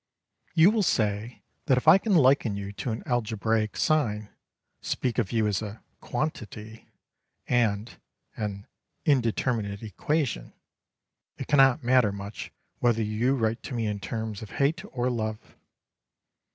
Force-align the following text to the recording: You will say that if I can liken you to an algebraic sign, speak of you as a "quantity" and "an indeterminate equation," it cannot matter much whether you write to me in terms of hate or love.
You 0.55 0.71
will 0.71 0.81
say 0.81 1.43
that 1.67 1.77
if 1.77 1.87
I 1.87 1.99
can 1.99 2.15
liken 2.15 2.55
you 2.57 2.71
to 2.73 2.89
an 2.89 3.03
algebraic 3.05 3.77
sign, 3.77 4.29
speak 4.81 5.19
of 5.19 5.31
you 5.31 5.45
as 5.45 5.61
a 5.61 5.83
"quantity" 5.99 6.89
and 7.47 7.99
"an 8.35 8.65
indeterminate 9.05 9.83
equation," 9.83 10.53
it 11.37 11.45
cannot 11.45 11.83
matter 11.83 12.11
much 12.11 12.51
whether 12.79 13.03
you 13.03 13.35
write 13.35 13.61
to 13.61 13.75
me 13.75 13.85
in 13.85 13.99
terms 13.99 14.41
of 14.41 14.49
hate 14.57 14.83
or 14.91 15.11
love. 15.11 15.55